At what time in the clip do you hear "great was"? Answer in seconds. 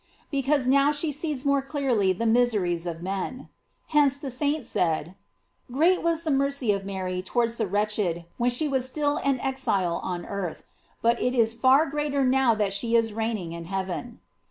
5.71-6.23